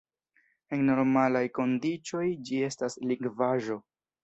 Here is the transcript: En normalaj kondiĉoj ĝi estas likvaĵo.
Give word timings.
En 0.77 0.81
normalaj 0.87 1.43
kondiĉoj 1.59 2.25
ĝi 2.49 2.65
estas 2.71 2.99
likvaĵo. 3.13 3.81